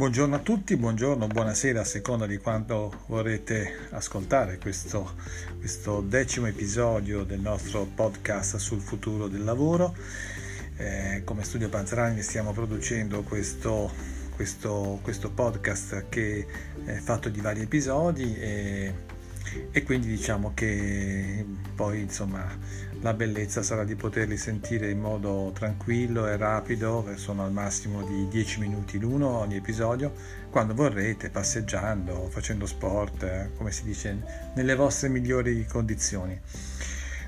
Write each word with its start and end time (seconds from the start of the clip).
Buongiorno 0.00 0.36
a 0.36 0.38
tutti, 0.38 0.78
buongiorno, 0.78 1.26
buonasera 1.26 1.82
a 1.82 1.84
seconda 1.84 2.26
di 2.26 2.38
quanto 2.38 3.02
vorrete 3.08 3.88
ascoltare 3.90 4.56
questo, 4.56 5.12
questo 5.58 6.00
decimo 6.00 6.46
episodio 6.46 7.22
del 7.22 7.40
nostro 7.40 7.84
podcast 7.84 8.56
sul 8.56 8.80
futuro 8.80 9.28
del 9.28 9.44
lavoro. 9.44 9.94
Eh, 10.78 11.20
come 11.24 11.44
Studio 11.44 11.68
Panzerani 11.68 12.22
stiamo 12.22 12.52
producendo 12.52 13.20
questo, 13.24 13.92
questo, 14.34 15.00
questo, 15.02 15.30
podcast 15.32 16.06
che 16.08 16.46
è 16.86 16.94
fatto 16.94 17.28
di 17.28 17.42
vari 17.42 17.60
episodi 17.60 18.34
e, 18.38 18.94
e 19.70 19.82
quindi 19.82 20.06
diciamo 20.06 20.52
che 20.54 21.44
poi 21.74 22.00
insomma 22.00 22.48
la 23.02 23.14
bellezza 23.14 23.62
sarà 23.62 23.84
di 23.84 23.94
poterli 23.94 24.36
sentire 24.36 24.90
in 24.90 25.00
modo 25.00 25.52
tranquillo 25.54 26.26
e 26.26 26.36
rapido, 26.36 27.06
sono 27.14 27.44
al 27.44 27.52
massimo 27.52 28.02
di 28.02 28.28
10 28.28 28.60
minuti 28.60 28.98
l'uno 28.98 29.38
ogni 29.38 29.56
episodio, 29.56 30.12
quando 30.50 30.74
vorrete, 30.74 31.30
passeggiando, 31.30 32.28
facendo 32.28 32.66
sport, 32.66 33.22
eh, 33.22 33.50
come 33.56 33.72
si 33.72 33.84
dice, 33.84 34.52
nelle 34.54 34.74
vostre 34.74 35.08
migliori 35.08 35.64
condizioni. 35.66 36.38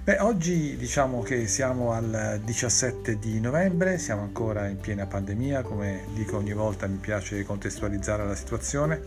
Beh, 0.05 0.19
oggi 0.19 0.77
diciamo 0.77 1.23
che 1.23 1.47
siamo 1.47 1.93
al 1.93 2.41
17 2.45 3.19
di 3.19 3.41
novembre, 3.41 3.97
siamo 3.97 4.23
ancora 4.23 4.67
in 4.67 4.79
piena 4.79 5.07
pandemia, 5.07 5.63
come 5.63 6.05
dico 6.13 6.37
ogni 6.37 6.53
volta 6.53 6.87
mi 6.87 6.99
piace 6.99 7.45
contestualizzare 7.45 8.27
la 8.27 8.35
situazione 8.35 9.01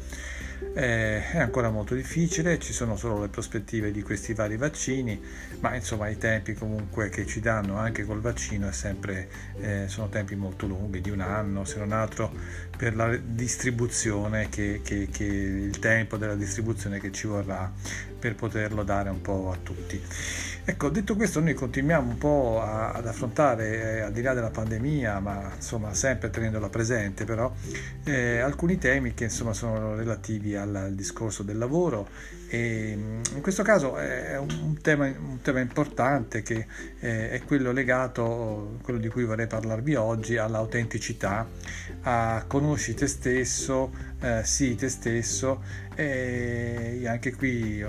eh, 0.74 1.32
è 1.32 1.40
ancora 1.40 1.70
molto 1.70 1.96
difficile, 1.96 2.60
ci 2.60 2.74
sono 2.74 2.96
solo 2.98 3.22
le 3.22 3.28
prospettive 3.28 3.92
di 3.92 4.02
questi 4.02 4.34
vari 4.34 4.58
vaccini, 4.58 5.22
ma 5.60 5.76
insomma 5.76 6.10
i 6.10 6.18
tempi 6.18 6.54
comunque 6.54 7.10
che 7.10 7.26
ci 7.26 7.40
danno 7.40 7.78
anche 7.78 8.06
col 8.06 8.22
vaccino 8.22 8.72
sempre, 8.72 9.28
eh, 9.60 9.86
sono 9.88 10.10
tempi 10.10 10.36
molto 10.36 10.68
lunghi, 10.68 11.02
di 11.02 11.10
un 11.10 11.22
anno, 11.22 11.66
se 11.66 11.80
non 11.80 11.92
altro 11.92 12.32
per 12.76 12.96
la 12.96 13.16
distribuzione, 13.16 14.50
che, 14.50 14.82
che, 14.84 15.08
che 15.12 15.24
il 15.24 15.80
tempo 15.80 16.18
della 16.18 16.36
distribuzione 16.36 17.00
che 17.00 17.12
ci 17.12 17.28
vorrà 17.28 17.72
per 18.18 18.36
poterlo 18.36 18.84
dare 18.84 19.10
un 19.10 19.22
po' 19.22 19.52
a 19.52 19.58
tutti. 19.62 20.02
Ecco, 20.68 20.90
detto 20.90 21.16
questo, 21.16 21.40
noi 21.42 21.54
continuiamo 21.54 22.10
un 22.10 22.18
po' 22.18 22.60
a, 22.62 22.92
ad 22.92 23.06
affrontare, 23.06 23.98
eh, 23.98 24.00
al 24.00 24.12
di 24.12 24.22
là 24.24 24.34
della 24.34 24.50
pandemia, 24.50 25.20
ma 25.20 25.52
insomma 25.56 25.94
sempre 25.94 26.32
tenendola 26.32 26.70
presente, 26.70 27.24
però 27.24 27.54
eh, 28.04 28.40
alcuni 28.40 28.80
temi 28.80 29.14
che 29.14 29.26
insomma 29.26 29.54
sono 29.54 29.96
relativi 29.96 30.45
al, 30.54 30.76
al, 30.76 30.94
discorso 30.94 31.42
del 31.42 31.58
lavoro. 31.58 32.08
E 32.48 32.94
mm, 32.96 33.22
in 33.36 33.42
questo 33.42 33.64
caso 33.64 33.98
è 33.98 34.38
un 34.38 34.78
tema, 34.82 35.06
un 35.06 35.40
tema 35.42 35.62
importante 35.62 36.42
che 36.44 36.68
eh, 37.00 37.32
è 37.32 37.42
quello 37.44 37.72
legato, 37.72 38.78
quello 38.84 39.00
di 39.00 39.08
cui 39.08 39.24
vorrei 39.24 39.48
parlarvi 39.48 39.96
oggi, 39.96 40.38
all'autenticità, 40.38 41.48
a 42.02 42.44
conosci 42.46 42.94
te 42.94 43.08
stesso, 43.08 43.92
eh, 44.20 44.42
sii 44.44 44.76
te 44.76 44.90
stesso. 44.90 45.64
E 45.96 47.04
anche 47.08 47.34
qui 47.34 47.84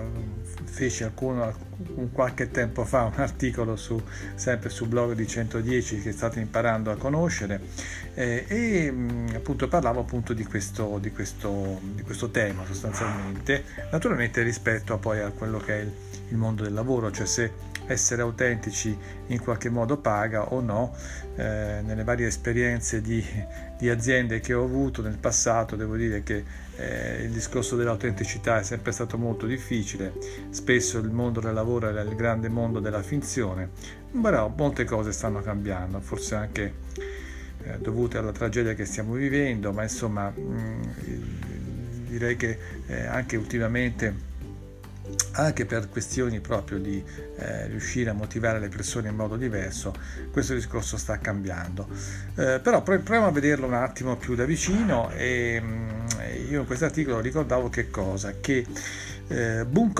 feci 0.64 1.02
alcuno, 1.02 1.52
un 1.75 1.75
qualche 2.12 2.50
tempo 2.50 2.84
fa 2.84 3.02
un 3.02 3.12
articolo 3.16 3.76
su, 3.76 4.00
sempre 4.34 4.70
sul 4.70 4.88
blog 4.88 5.12
di 5.12 5.26
110 5.26 6.00
che 6.00 6.12
state 6.12 6.40
imparando 6.40 6.90
a 6.90 6.96
conoscere 6.96 7.60
eh, 8.14 8.44
e 8.48 8.90
mh, 8.90 9.32
appunto 9.34 9.68
parlavo 9.68 10.00
appunto 10.00 10.32
di 10.32 10.44
questo, 10.44 10.98
di, 11.00 11.12
questo, 11.12 11.80
di 11.94 12.02
questo, 12.02 12.30
tema 12.30 12.64
sostanzialmente 12.64 13.64
naturalmente 13.90 14.42
rispetto 14.42 14.94
a 14.94 14.98
poi 14.98 15.20
a 15.20 15.30
quello 15.30 15.58
che 15.58 15.80
è 15.80 15.82
il, 15.82 15.92
il 16.28 16.36
mondo 16.36 16.62
del 16.62 16.72
lavoro 16.72 17.10
cioè 17.10 17.26
se 17.26 17.74
essere 17.86 18.22
autentici 18.22 18.96
in 19.28 19.40
qualche 19.40 19.70
modo 19.70 19.96
paga 19.96 20.52
o 20.52 20.60
no. 20.60 20.94
Eh, 21.36 21.82
nelle 21.84 22.02
varie 22.02 22.26
esperienze 22.26 23.02
di, 23.02 23.22
di, 23.76 23.90
aziende 23.90 24.40
che 24.40 24.54
ho 24.54 24.64
avuto 24.64 25.02
nel 25.02 25.18
passato 25.18 25.76
devo 25.76 25.94
dire 25.94 26.22
che 26.22 26.42
eh, 26.76 27.24
il 27.24 27.30
discorso 27.30 27.76
dell'autenticità 27.76 28.58
è 28.58 28.62
sempre 28.62 28.90
stato 28.92 29.18
molto 29.18 29.44
difficile, 29.44 30.14
spesso 30.48 30.98
il 30.98 31.10
mondo 31.10 31.40
del 31.40 31.52
lavoro 31.52 31.65
era 31.88 32.00
il 32.00 32.14
grande 32.14 32.48
mondo 32.48 32.80
della 32.80 33.02
finzione, 33.02 33.70
però 34.20 34.52
molte 34.56 34.84
cose 34.84 35.12
stanno 35.12 35.40
cambiando, 35.42 36.00
forse 36.00 36.34
anche 36.34 36.74
eh, 37.62 37.78
dovute 37.78 38.18
alla 38.18 38.32
tragedia 38.32 38.74
che 38.74 38.84
stiamo 38.84 39.14
vivendo, 39.14 39.72
ma 39.72 39.82
insomma 39.82 40.30
mh, 40.30 40.40
mm, 40.40 40.82
direi 42.08 42.36
che 42.36 42.58
eh, 42.86 43.06
anche 43.06 43.36
ultimamente 43.36 44.34
anche 45.32 45.66
per 45.66 45.88
questioni 45.88 46.40
proprio 46.40 46.78
di 46.78 47.02
eh, 47.36 47.66
riuscire 47.66 48.10
a 48.10 48.12
motivare 48.12 48.58
le 48.58 48.68
persone 48.68 49.08
in 49.08 49.14
modo 49.14 49.36
diverso, 49.36 49.94
questo 50.32 50.54
discorso 50.54 50.96
sta 50.96 51.18
cambiando. 51.18 51.86
Eh, 52.36 52.60
però 52.60 52.82
proviamo 52.82 53.26
a 53.26 53.30
vederlo 53.30 53.66
un 53.66 53.74
attimo 53.74 54.16
più 54.16 54.34
da 54.34 54.44
vicino 54.44 55.10
e 55.10 55.60
mh, 55.60 55.66
mm, 55.66 56.50
io 56.50 56.60
in 56.60 56.66
questo 56.66 56.86
articolo 56.86 57.20
ricordavo 57.20 57.68
che 57.68 57.90
cosa? 57.90 58.34
Che 58.40 58.64
eh, 59.28 59.64
Boone 59.64 59.92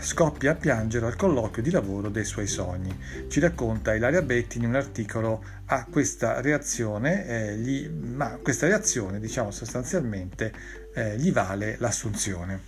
scoppia 0.00 0.52
a 0.52 0.54
piangere 0.54 1.06
al 1.06 1.16
colloquio 1.16 1.62
di 1.62 1.70
lavoro 1.70 2.08
dei 2.08 2.24
suoi 2.24 2.46
sogni. 2.46 2.94
Ci 3.28 3.40
racconta 3.40 3.94
Ilaria 3.94 4.22
Betti 4.22 4.58
in 4.58 4.66
un 4.66 4.74
articolo 4.74 5.42
a 5.66 5.86
questa 5.90 6.40
reazione, 6.40 7.26
eh, 7.26 7.56
gli, 7.56 7.88
ma 7.88 8.38
questa 8.42 8.66
reazione 8.66 9.20
diciamo 9.20 9.50
sostanzialmente 9.50 10.52
eh, 10.94 11.16
gli 11.16 11.32
vale 11.32 11.76
l'assunzione. 11.78 12.60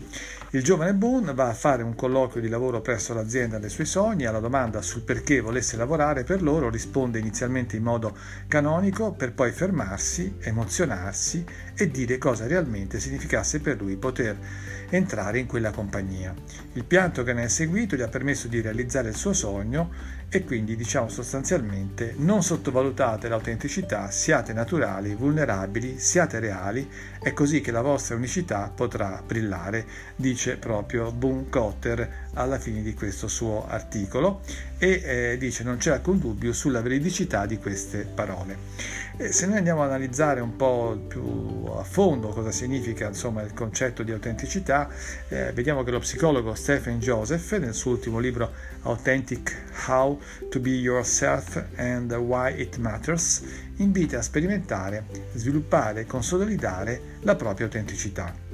Il 0.51 0.63
giovane 0.63 0.93
Boone 0.93 1.33
va 1.33 1.49
a 1.49 1.55
fare 1.55 1.83
un 1.83 1.95
colloquio 1.95 2.43
di 2.43 2.49
lavoro 2.49 2.83
presso 2.83 3.15
l'azienda 3.15 3.59
dei 3.59 3.71
suoi 3.71 3.87
sogni, 3.87 4.27
alla 4.27 4.39
domanda 4.39 4.83
sul 4.83 5.01
perché 5.01 5.41
volesse 5.41 5.79
lavorare 5.79 6.25
per 6.25 6.43
loro 6.43 6.69
risponde 6.69 7.19
inizialmente 7.19 7.77
in 7.77 7.83
modo 7.83 8.15
canonico 8.49 9.13
per 9.13 9.33
poi 9.33 9.51
fermarsi, 9.51 10.37
emozionarsi 10.41 11.43
e 11.75 11.91
dire 11.91 12.19
cosa 12.19 12.47
realmente 12.47 13.01
significasse 13.01 13.61
per 13.61 13.81
lui 13.81 13.97
poter 13.97 14.37
entrare 14.91 15.39
in 15.39 15.47
quella 15.47 15.71
compagnia. 15.71 16.35
Il 16.75 16.85
pianto 16.85 17.23
che 17.23 17.33
ne 17.33 17.45
è 17.45 17.49
seguito 17.49 17.97
gli 17.97 18.03
ha 18.03 18.09
permesso 18.09 18.47
di 18.47 18.61
realizzare 18.61 19.09
il 19.09 19.17
suo 19.17 19.33
sogno 19.33 20.21
e 20.35 20.45
quindi 20.45 20.77
diciamo 20.77 21.11
sostanzialmente 21.11 22.15
non 22.17 22.43
sottovalutate 22.43 23.29
l'autenticità, 23.29 24.11
siate 24.11 24.55
naturali, 24.55 25.15
vulnerabili, 25.15 25.99
siate 25.99 26.41
reali, 26.41 26.89
è 27.21 27.35
così 27.35 27.61
che 27.61 27.71
la 27.71 27.83
vostra 27.83 28.17
unicità 28.17 28.73
potrà 28.75 29.23
brillare, 29.27 29.85
dice 30.17 30.57
proprio 30.57 31.13
Boone 31.13 31.51
Cotter 31.51 32.31
alla 32.35 32.59
fine 32.59 32.83
di 32.83 32.95
questo 32.95 33.29
suo 33.29 33.67
articolo 33.67 34.41
e 34.79 35.03
eh, 35.05 35.37
dice 35.39 35.65
non 35.65 35.77
c'è 35.77 35.93
alcun 35.93 36.19
dubbio 36.19 36.53
sulla 36.53 36.81
veridicità 36.81 37.47
di 37.47 37.59
queste 37.59 38.05
parole. 38.05 38.57
E 39.17 39.31
se 39.31 39.47
noi 39.47 39.59
andiamo 39.59 39.83
ad 39.83 39.91
analizzare 39.91 40.41
un 40.41 40.57
po' 40.57 40.99
più 41.07 41.65
a 41.77 41.85
fondo 41.85 42.29
cosa 42.29 42.51
significa 42.51 43.07
insomma, 43.07 43.43
il 43.43 43.53
concetto 43.53 44.03
di 44.03 44.11
autenticità, 44.11 44.89
eh, 45.29 45.53
vediamo 45.53 45.83
che 45.83 45.91
lo 45.91 45.99
psicologo 45.99 46.55
Stephen 46.55 46.99
Joseph 46.99 47.59
nel 47.59 47.75
suo 47.75 47.93
ultimo 47.93 48.19
libro 48.19 48.51
Authentic 48.83 49.55
How 49.87 50.19
to 50.49 50.61
Be 50.61 50.71
Yourself 50.71 51.63
and 51.77 52.13
Why 52.13 52.61
It 52.61 52.79
Matters 52.79 53.43
invita 53.77 54.19
a 54.19 54.23
sperimentare, 54.23 55.05
sviluppare 55.35 56.01
e 56.01 56.07
consolidare 56.07 57.01
la 57.21 57.37
propria 57.37 57.67
autenticità. 57.67 58.52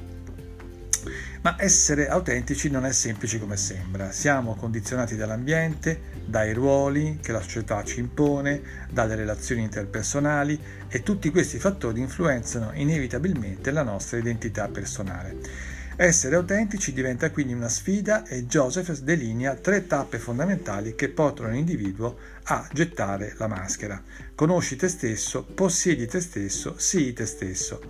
Ma 1.42 1.56
essere 1.58 2.08
autentici 2.08 2.70
non 2.70 2.84
è 2.84 2.92
semplice 2.92 3.38
come 3.38 3.56
sembra. 3.56 4.12
Siamo 4.12 4.54
condizionati 4.54 5.16
dall'ambiente, 5.16 6.00
dai 6.24 6.52
ruoli 6.52 7.18
che 7.22 7.32
la 7.32 7.40
società 7.40 7.82
ci 7.84 8.00
impone, 8.00 8.60
dalle 8.90 9.14
relazioni 9.14 9.62
interpersonali 9.62 10.60
e 10.88 11.02
tutti 11.02 11.30
questi 11.30 11.58
fattori 11.58 12.00
influenzano 12.00 12.70
inevitabilmente 12.74 13.70
la 13.70 13.82
nostra 13.82 14.18
identità 14.18 14.68
personale. 14.68 15.76
Essere 16.00 16.36
autentici 16.36 16.92
diventa 16.92 17.32
quindi 17.32 17.54
una 17.54 17.68
sfida 17.68 18.24
e 18.24 18.46
Joseph 18.46 19.00
delinea 19.00 19.56
tre 19.56 19.88
tappe 19.88 20.20
fondamentali 20.20 20.94
che 20.94 21.08
portano 21.08 21.50
l'individuo 21.50 22.16
a 22.44 22.68
gettare 22.72 23.34
la 23.36 23.48
maschera. 23.48 24.00
Conosci 24.36 24.76
te 24.76 24.86
stesso, 24.86 25.42
possiedi 25.42 26.06
te 26.06 26.20
stesso, 26.20 26.78
sii 26.78 27.12
te 27.14 27.26
stesso. 27.26 27.80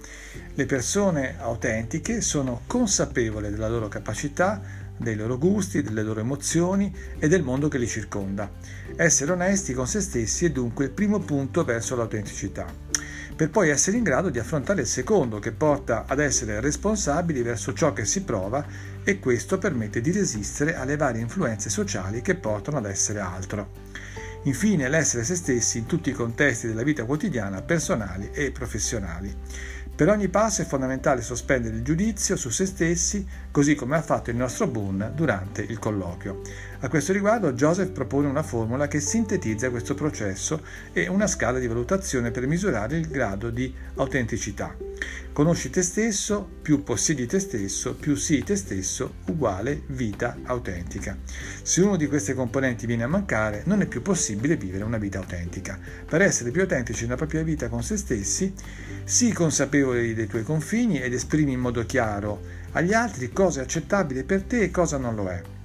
Le 0.55 0.65
persone 0.65 1.39
autentiche 1.39 2.23
sono 2.23 2.63
consapevoli 2.67 3.51
della 3.51 3.69
loro 3.69 3.89
capacità, 3.89 4.59
dei 4.97 5.15
loro 5.15 5.37
gusti, 5.37 5.83
delle 5.83 6.03
loro 6.03 6.21
emozioni 6.21 6.91
e 7.19 7.29
del 7.29 7.43
mondo 7.43 7.69
che 7.69 7.77
li 7.77 7.87
circonda. 7.87 8.51
Essere 8.97 9.33
onesti 9.33 9.75
con 9.75 9.87
se 9.87 10.01
stessi 10.01 10.47
è 10.47 10.51
dunque 10.51 10.87
il 10.87 10.93
primo 10.93 11.19
punto 11.19 11.63
verso 11.63 11.95
l'autenticità 11.95 13.08
per 13.39 13.51
poi 13.51 13.69
essere 13.69 13.97
in 13.97 14.03
grado 14.03 14.31
di 14.31 14.41
affrontare 14.41 14.81
il 14.81 14.89
secondo 14.89 15.39
che 15.39 15.53
porta 15.53 16.07
ad 16.09 16.19
essere 16.19 16.59
responsabili 16.59 17.41
verso 17.41 17.73
ciò 17.73 17.93
che 17.93 18.05
si 18.05 18.25
prova 18.25 18.67
e 19.05 19.21
questo 19.21 19.59
permette 19.59 20.01
di 20.01 20.11
resistere 20.11 20.75
alle 20.75 20.97
varie 20.97 21.21
influenze 21.21 21.71
sociali 21.71 22.21
che 22.21 22.35
portano 22.35 22.79
ad 22.79 22.87
essere 22.87 23.21
altro. 23.21 23.71
Infine 24.43 24.89
l'essere 24.89 25.23
se 25.23 25.37
stessi 25.37 25.79
in 25.79 25.87
tutti 25.87 26.11
i 26.11 26.15
contesti 26.15 26.67
della 26.67 26.83
vita 26.83 27.05
quotidiana, 27.05 27.63
personali 27.63 28.29
e 28.33 28.51
professionali. 28.51 29.33
Per 29.95 30.09
ogni 30.09 30.29
passo 30.29 30.63
è 30.63 30.65
fondamentale 30.65 31.23
sospendere 31.23 31.77
il 31.77 31.83
giudizio 31.83 32.35
su 32.35 32.51
se 32.51 32.67
stessi, 32.67 33.25
così 33.53 33.77
come 33.77 33.97
ha 33.97 34.03
fatto 34.03 34.31
il 34.31 34.37
nostro 34.37 34.67
Boone 34.67 35.13
durante 35.15 35.63
il 35.63 35.79
colloquio. 35.79 36.41
A 36.81 36.89
questo 36.89 37.13
riguardo 37.13 37.55
Joseph 37.55 37.91
propone 37.91 38.29
una 38.29 38.45
formula 38.45 38.87
che 38.87 39.01
sintetizza 39.01 39.69
questo 39.69 39.95
processo 39.95 40.63
e 40.93 41.09
una 41.09 41.27
scala 41.27 41.59
di 41.59 41.67
valutazione 41.67 42.31
per 42.31 42.47
misurare 42.47 42.97
il 42.97 43.09
grado 43.09 43.51
di 43.51 43.75
autenticità. 43.97 44.77
Conosci 45.33 45.71
te 45.71 45.83
stesso, 45.83 46.49
più 46.63 46.85
possiedi 46.85 47.27
te 47.27 47.41
stesso, 47.41 47.97
più 47.97 48.15
sii 48.15 48.45
te 48.45 48.55
stesso, 48.55 49.15
uguale 49.27 49.83
vita 49.87 50.39
autentica. 50.45 51.19
Se 51.63 51.81
uno 51.81 51.97
di 51.97 52.07
queste 52.07 52.35
componenti 52.35 52.87
viene 52.87 53.03
a 53.03 53.09
mancare, 53.09 53.63
non 53.67 53.81
è 53.81 53.87
più 53.87 54.01
possibile 54.01 54.57
vivere 54.57 54.85
una 54.85 54.99
vita 54.99 55.19
autentica. 55.19 55.77
Per 56.07 56.23
essere 56.23 56.53
più 56.53 56.61
autentici 56.61 57.03
nella 57.03 57.17
propria 57.17 57.43
vita 57.43 57.69
con 57.69 57.83
se 57.83 57.97
stessi, 57.97 58.55
sii 59.03 59.33
consapevole 59.33 60.15
dei 60.15 60.29
tuoi 60.29 60.45
confini 60.45 61.01
ed 61.01 61.13
esprimi 61.13 61.55
in 61.55 61.61
modo 61.61 61.85
chiaro 61.85 62.41
agli 62.73 62.93
altri 62.93 63.33
cosa 63.33 63.61
è 63.61 63.65
accettabile 63.65 64.23
per 64.23 64.43
te 64.43 64.61
e 64.61 64.71
cosa 64.71 64.97
non 64.97 65.17
lo 65.17 65.29
è. 65.29 65.58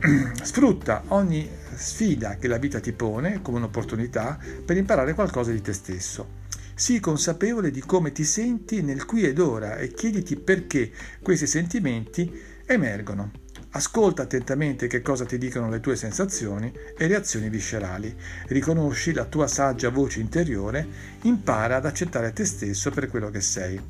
Sfrutta 0.42 1.04
ogni 1.08 1.48
sfida 1.74 2.36
che 2.36 2.48
la 2.48 2.58
vita 2.58 2.80
ti 2.80 2.92
pone 2.92 3.40
come 3.42 3.58
un'opportunità 3.58 4.38
per 4.64 4.76
imparare 4.76 5.14
qualcosa 5.14 5.50
di 5.50 5.60
te 5.60 5.72
stesso. 5.72 6.42
Sii 6.74 7.00
consapevole 7.00 7.70
di 7.70 7.80
come 7.80 8.12
ti 8.12 8.24
senti 8.24 8.82
nel 8.82 9.04
qui 9.04 9.22
ed 9.22 9.38
ora 9.38 9.76
e 9.76 9.92
chiediti 9.92 10.36
perché 10.36 10.90
questi 11.22 11.46
sentimenti 11.46 12.30
emergono. 12.66 13.30
Ascolta 13.70 14.22
attentamente 14.22 14.86
che 14.86 15.02
cosa 15.02 15.24
ti 15.24 15.36
dicono 15.36 15.68
le 15.68 15.80
tue 15.80 15.96
sensazioni 15.96 16.72
e 16.96 17.06
reazioni 17.08 17.48
viscerali. 17.48 18.14
Riconosci 18.46 19.12
la 19.12 19.24
tua 19.24 19.48
saggia 19.48 19.90
voce 19.90 20.20
interiore, 20.20 20.86
impara 21.22 21.76
ad 21.76 21.86
accettare 21.86 22.32
te 22.32 22.44
stesso 22.44 22.90
per 22.90 23.08
quello 23.08 23.30
che 23.30 23.40
sei 23.40 23.80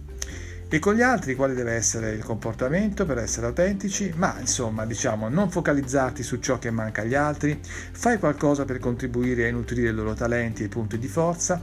e 0.69 0.79
con 0.79 0.95
gli 0.95 1.03
altri 1.03 1.35
quale 1.35 1.55
deve 1.55 1.73
essere 1.73 2.13
il 2.13 2.25
comportamento 2.25 3.05
per 3.05 3.19
essere 3.19 3.47
autentici, 3.47 4.13
ma 4.17 4.37
insomma 4.41 4.85
diciamo 4.85 5.29
non 5.29 5.51
focalizzarti 5.51 6.23
su 6.23 6.39
ciò 6.41 6.59
che 6.59 6.71
manca 6.71 7.03
agli 7.03 7.15
altri, 7.15 7.61
fai 7.63 8.19
qualcosa 8.19 8.65
per 8.65 8.79
contribuire 8.79 9.49
a 9.49 9.53
nutrire 9.53 9.91
i 9.91 9.93
loro 9.93 10.15
talenti 10.15 10.65
e 10.65 10.69
punti 10.69 10.99
di 10.99 11.09
forza, 11.09 11.63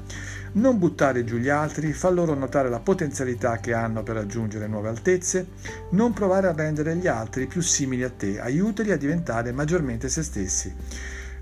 non 0.54 0.78
buttare 0.78 1.24
giù 1.24 1.38
gli 1.38 1.50
altri, 1.50 1.94
fa 1.94 2.10
loro 2.10 2.34
notare 2.34 2.70
la 2.70 2.80
potenzialità 2.80 3.58
che 3.58 3.74
hanno 3.74 4.04
per 4.04 4.16
raggiungere 4.16 4.68
nuove 4.68 4.90
altezze, 4.90 5.48
non 5.92 6.14
provare 6.14 6.48
a 6.48 6.54
rendere 6.54 6.96
gli 6.96 7.08
altri 7.08 7.48
più 7.48 7.62
simili 7.62 8.04
a 8.04 8.10
te, 8.10 8.40
aiutali 8.40 8.92
a 8.92 8.98
diventare 8.98 9.52
maggiormente 9.52 10.10
se 10.10 10.24
stessi. 10.24 10.74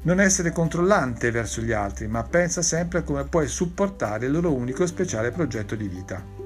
Non 0.02 0.22
essere 0.22 0.52
controllante 0.52 1.30
verso 1.30 1.62
gli 1.62 1.74
altri, 1.74 2.08
ma 2.08 2.24
pensa 2.24 2.62
sempre 2.62 3.00
a 3.00 3.04
come 3.04 3.26
puoi 3.26 3.48
supportare 3.48 4.28
il 4.28 4.32
loro 4.32 4.54
unico 4.54 4.84
e 4.84 4.88
speciale 4.88 5.32
progetto 5.32 5.76
di 5.76 5.88
vita. 5.90 6.39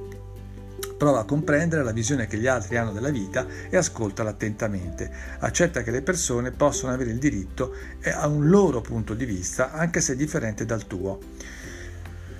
Prova 1.04 1.20
a 1.20 1.26
comprendere 1.26 1.84
la 1.84 1.92
visione 1.92 2.28
che 2.28 2.38
gli 2.38 2.48
altri 2.48 2.78
hanno 2.78 2.94
della 2.94 3.10
vita 3.10 3.46
e 3.70 3.76
ascoltala 3.76 4.30
attentamente. 4.30 5.12
Accetta 5.40 5.84
che 5.84 5.92
le 5.92 6.02
persone 6.02 6.52
possono 6.52 6.94
avere 6.94 7.10
il 7.12 7.18
diritto 7.18 7.74
a 8.06 8.26
un 8.28 8.48
loro 8.48 8.80
punto 8.80 9.14
di 9.14 9.26
vista, 9.26 9.74
anche 9.74 10.00
se 10.00 10.16
differente 10.16 10.64
dal 10.64 10.88
tuo. 10.88 11.20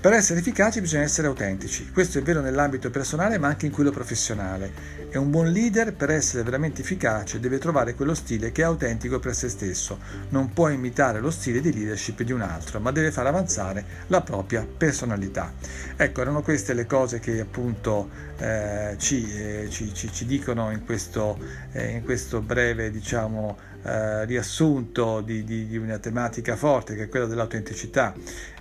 Per 0.04 0.12
essere 0.12 0.42
efficaci 0.42 0.82
bisogna 0.82 1.04
essere 1.04 1.28
autentici, 1.28 1.90
questo 1.90 2.20
è 2.20 2.22
vero 2.22 2.42
nell'ambito 2.42 2.90
personale 2.90 3.38
ma 3.38 3.48
anche 3.48 3.68
in 3.68 3.72
quello 3.72 3.90
professionale. 3.90 4.70
E 5.10 5.18
un 5.18 5.30
buon 5.30 5.48
leader 5.50 5.94
per 5.94 6.10
essere 6.10 6.44
veramente 6.44 6.82
efficace 6.82 7.40
deve 7.40 7.58
trovare 7.58 7.96
quello 7.96 8.14
stile 8.14 8.52
che 8.52 8.64
è 8.64 8.66
autentico 8.66 9.20
per 9.20 9.34
se 9.34 9.48
stesso, 9.48 10.00
non 10.32 10.52
può 10.52 10.68
imitare 10.68 11.22
lo 11.22 11.32
stile 11.32 11.62
di 11.62 11.72
leadership 11.72 12.22
di 12.22 12.34
un 12.34 12.42
altro, 12.42 12.82
ma 12.82 12.92
deve 12.92 13.12
far 13.12 13.28
avanzare 13.28 13.86
la 14.08 14.20
propria 14.20 14.68
personalità. 14.68 15.54
Ecco, 15.96 16.20
erano 16.20 16.42
queste 16.42 16.74
le 16.74 16.86
cose 16.86 17.20
che 17.20 17.40
appunto 17.40 18.10
eh, 18.40 18.96
ci, 18.98 19.34
eh, 19.34 19.68
ci, 19.70 19.94
ci, 19.94 20.12
ci, 20.12 20.26
dicono 20.26 20.70
in 20.72 20.84
questo, 20.84 21.40
eh, 21.72 21.92
in 21.92 22.04
questo 22.04 22.42
breve 22.42 22.92
diciamo, 22.92 23.58
eh, 23.84 24.26
riassunto 24.26 25.22
di, 25.22 25.46
di, 25.46 25.68
di, 25.68 25.78
una 25.78 25.98
tematica 25.98 26.56
forte 26.58 26.96
che 26.96 27.04
è 27.04 27.10
quella 27.10 27.26
dell'autenticità 27.26 28.14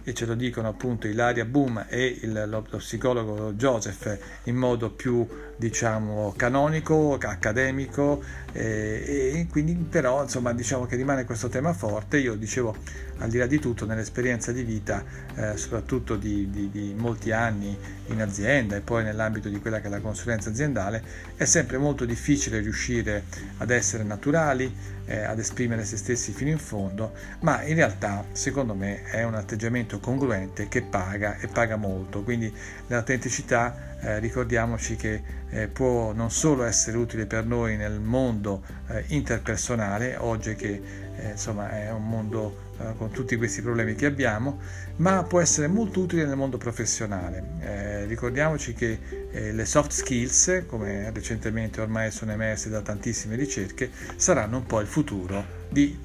e 0.04 0.14
ce 0.14 0.26
lo 0.26 0.34
dicono 0.34 0.68
appunto 0.68 1.06
Ilaria 1.06 1.44
Boom 1.44 1.86
e 1.88 2.18
il, 2.22 2.32
lo, 2.46 2.64
lo, 2.68 2.76
psicologo 2.78 3.52
Joseph 3.52 4.18
in 4.44 4.56
modo 4.56 4.90
più 4.90 5.26
diciamo 5.62 6.34
canonico, 6.36 7.16
accademico 7.20 8.20
eh, 8.52 9.36
e 9.36 9.46
quindi 9.48 9.74
però 9.74 10.22
insomma 10.22 10.52
diciamo 10.52 10.86
che 10.86 10.96
rimane 10.96 11.24
questo 11.24 11.48
tema 11.48 11.72
forte. 11.72 12.18
Io 12.18 12.34
dicevo 12.34 12.74
al 13.18 13.28
di 13.28 13.38
là 13.38 13.46
di 13.46 13.60
tutto 13.60 13.86
nell'esperienza 13.86 14.50
di 14.50 14.64
vita 14.64 15.04
eh, 15.36 15.56
soprattutto 15.56 16.16
di, 16.16 16.50
di, 16.50 16.68
di 16.72 16.94
molti 16.98 17.30
anni 17.30 17.78
in 18.06 18.20
azienda 18.20 18.74
e 18.74 18.80
poi 18.80 19.04
nell'ambito 19.04 19.48
di 19.48 19.60
quella 19.60 19.80
che 19.80 19.86
è 19.86 19.90
la 19.90 20.00
consulenza 20.00 20.50
aziendale 20.50 21.00
è 21.36 21.44
sempre 21.44 21.78
molto 21.78 22.04
difficile 22.04 22.58
riuscire 22.58 23.22
ad 23.58 23.70
essere 23.70 24.02
naturali 24.02 24.74
eh, 25.04 25.22
ad 25.22 25.38
esprimere 25.38 25.84
se 25.84 25.96
stessi 25.96 26.32
fino 26.32 26.50
in 26.50 26.58
fondo 26.58 27.12
ma 27.40 27.62
in 27.62 27.76
realtà 27.76 28.24
secondo 28.32 28.74
me 28.74 29.02
è 29.04 29.22
un 29.22 29.34
atteggiamento 29.34 30.00
congruente 30.00 30.66
che 30.68 30.82
paga 30.82 31.38
e 31.38 31.46
paga 31.46 31.76
molto. 31.76 32.22
Quindi 32.22 32.52
l'autenticità 32.88 33.91
eh, 34.02 34.18
ricordiamoci 34.18 34.96
che 34.96 35.22
eh, 35.50 35.68
può 35.68 36.12
non 36.12 36.30
solo 36.30 36.64
essere 36.64 36.96
utile 36.96 37.26
per 37.26 37.44
noi 37.44 37.76
nel 37.76 38.00
mondo 38.00 38.64
eh, 38.88 39.04
interpersonale, 39.08 40.16
oggi 40.16 40.56
che 40.56 40.82
eh, 41.16 41.30
insomma 41.30 41.70
è 41.70 41.90
un 41.92 42.08
mondo 42.08 42.70
eh, 42.80 42.96
con 42.96 43.12
tutti 43.12 43.36
questi 43.36 43.62
problemi 43.62 43.94
che 43.94 44.06
abbiamo, 44.06 44.58
ma 44.96 45.22
può 45.22 45.40
essere 45.40 45.68
molto 45.68 46.00
utile 46.00 46.24
nel 46.24 46.36
mondo 46.36 46.58
professionale. 46.58 47.44
Eh, 47.60 48.04
ricordiamoci 48.06 48.74
che 48.74 49.20
le 49.32 49.64
soft 49.64 49.92
skills, 49.92 50.64
come 50.66 51.10
recentemente 51.10 51.80
ormai 51.80 52.10
sono 52.10 52.32
emerse 52.32 52.68
da 52.68 52.82
tantissime 52.82 53.36
ricerche, 53.36 53.90
saranno 54.16 54.58
un 54.58 54.66
po' 54.66 54.80
il 54.80 54.86
futuro 54.86 55.61
di 55.72 55.98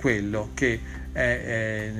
che 0.54 0.80
è, 1.12 1.20
è, 1.20 1.92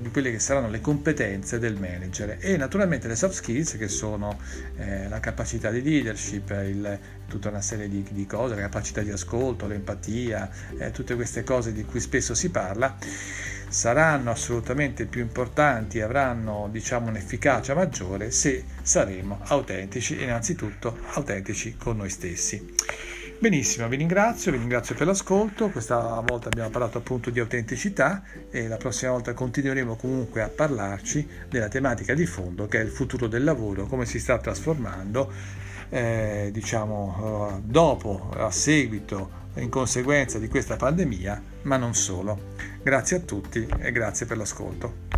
di 0.00 0.10
quelle 0.10 0.30
che 0.30 0.38
saranno 0.38 0.68
le 0.68 0.80
competenze 0.80 1.58
del 1.58 1.76
manager 1.76 2.36
e 2.40 2.56
naturalmente 2.56 3.08
le 3.08 3.16
soft 3.16 3.34
skills 3.34 3.76
che 3.76 3.88
sono 3.88 4.38
eh, 4.76 5.08
la 5.08 5.20
capacità 5.20 5.70
di 5.70 5.82
leadership, 5.82 6.50
il, 6.50 6.98
tutta 7.28 7.48
una 7.48 7.62
serie 7.62 7.88
di, 7.88 8.04
di, 8.10 8.26
cose, 8.26 8.54
la 8.54 8.62
capacità 8.62 9.00
di 9.00 9.10
ascolto, 9.10 9.66
l'empatia, 9.66 10.50
eh, 10.78 10.90
tutte 10.90 11.14
queste 11.14 11.44
cose 11.44 11.72
di 11.72 11.84
cui 11.84 12.00
spesso 12.00 12.34
si 12.34 12.50
parla 12.50 12.96
saranno 13.70 14.30
assolutamente 14.30 15.04
più 15.04 15.20
importanti 15.20 15.98
e 15.98 16.02
avranno 16.02 16.68
diciamo 16.70 17.08
un'efficacia 17.08 17.74
maggiore 17.74 18.30
se 18.30 18.64
saremo 18.80 19.40
autentici 19.42 20.22
innanzitutto 20.22 20.98
autentici 21.12 21.76
con 21.76 21.98
noi 21.98 22.08
stessi. 22.08 22.87
Benissimo, 23.40 23.86
vi 23.86 23.94
ringrazio, 23.94 24.50
vi 24.50 24.58
ringrazio 24.58 24.96
per 24.96 25.06
l'ascolto, 25.06 25.68
questa 25.68 26.20
volta 26.26 26.48
abbiamo 26.48 26.70
parlato 26.70 26.98
appunto 26.98 27.30
di 27.30 27.38
autenticità 27.38 28.24
e 28.50 28.66
la 28.66 28.78
prossima 28.78 29.12
volta 29.12 29.32
continueremo 29.32 29.94
comunque 29.94 30.42
a 30.42 30.48
parlarci 30.48 31.24
della 31.48 31.68
tematica 31.68 32.14
di 32.14 32.26
fondo 32.26 32.66
che 32.66 32.80
è 32.80 32.82
il 32.82 32.90
futuro 32.90 33.28
del 33.28 33.44
lavoro, 33.44 33.86
come 33.86 34.06
si 34.06 34.18
sta 34.18 34.38
trasformando 34.38 35.32
eh, 35.88 36.50
diciamo 36.52 37.54
eh, 37.58 37.60
dopo, 37.62 38.28
a 38.36 38.50
seguito, 38.50 39.30
in 39.54 39.68
conseguenza 39.68 40.40
di 40.40 40.48
questa 40.48 40.74
pandemia, 40.74 41.40
ma 41.62 41.76
non 41.76 41.94
solo. 41.94 42.54
Grazie 42.82 43.18
a 43.18 43.20
tutti 43.20 43.68
e 43.78 43.92
grazie 43.92 44.26
per 44.26 44.36
l'ascolto. 44.36 45.17